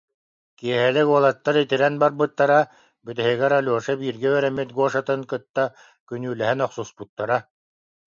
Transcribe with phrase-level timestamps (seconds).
[0.57, 2.59] Киэһэлик уолаттар итирэн барбыттара,
[3.03, 5.63] бүтэһигэр Алеша бииргэ үөрэммит Гошатын кытта
[6.07, 7.37] күнүүлэһэн охсуспуттара